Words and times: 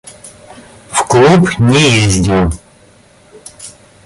В 0.89 1.05
клуб 1.07 1.59
не 1.59 1.87
ездил. 2.05 2.51